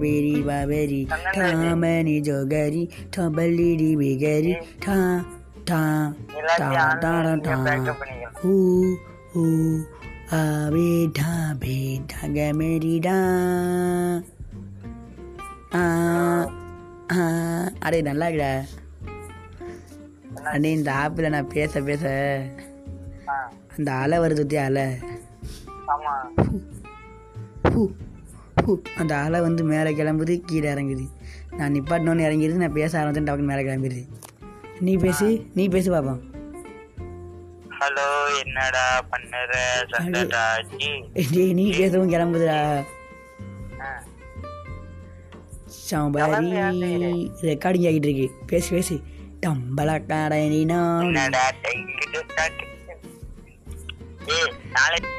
பேரி 0.00 0.34
பாபேரி 0.42 1.00
டாமணி 1.36 2.16
ஜோகரி 2.20 2.82
டபலிடி 3.16 3.90
பிகரி 3.96 4.52
டா 4.86 4.98
டா 5.64 5.82
டா 6.60 6.70
டா 7.02 7.14
டா 7.44 7.54
ஹூ 8.40 8.54
ஹூ 9.32 9.44
ஆவே 10.36 10.88
டா 11.18 11.30
பே 11.58 11.74
டக 12.12 12.38
மேரி 12.54 12.94
டா 12.98 13.18
ஆ 15.72 15.82
ஆ 17.12 17.24
அடே 17.80 18.00
நல்லா 18.02 18.28
இருக்குடா 18.28 18.52
அடே 20.52 20.70
இந்த 20.72 20.90
ஆப்பில் 20.94 21.30
நான் 21.30 21.48
பேச 21.48 21.82
பேச 21.82 22.04
ஆ 23.28 23.36
அந்த 23.76 23.90
அலை 23.94 24.18
வருது 24.18 24.44
பத்தியா 24.44 24.64
அலை 24.64 24.86
ஆமா 25.86 26.14
ஹூ 26.40 26.56
ஹூ 27.68 27.82
அந்த 28.97 29.13
அலை 29.15 29.39
வந்து 29.41 29.63
மேலே 29.63 29.91
கிளம்புது 29.99 30.33
கீழே 30.45 30.69
இறங்குது. 30.73 31.05
நான் 31.57 31.73
நிப்பாட்டினோன்னு 31.73 32.25
இறங்கிடுது 32.27 32.61
நான் 32.63 32.77
பேச 32.79 32.91
ஆரம்பிச்சேன் 32.99 33.27
டக்குன்னு 33.29 33.51
மேலே 33.51 33.63
கிளம்பிடுது. 33.69 34.03
நீ 34.79 34.95
பேசு 34.95 35.27
நீ 35.53 35.67
பேசு 35.67 35.91
பார்ப்போம் 35.91 36.21
ஹலோ 37.79 38.07
என்னடா 38.45 38.85
பண்ணுற? 39.11 39.35
நீ 41.59 41.65
பேசவும் 41.77 42.11
கிளம்புதுடா. 42.13 42.59
சாம்பாரி 45.89 46.49
ரெக்கார்டிங் 47.49 47.87
ஆகிட்டு 47.89 48.09
இருக்கு 48.09 48.27
பேசு 48.45 48.69
பேசு. 48.75 48.95
ஏய் 54.33 54.51
நாளைக்கு 54.75 55.09